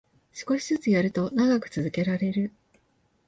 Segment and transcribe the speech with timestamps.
[0.33, 2.51] 少しずつやると長く続けられる